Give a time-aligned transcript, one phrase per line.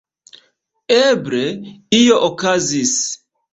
[0.95, 1.43] Eble,
[2.01, 2.97] io okazis.